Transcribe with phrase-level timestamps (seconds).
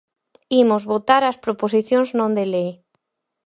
[0.61, 2.69] Imos votar as proposicións non de lei.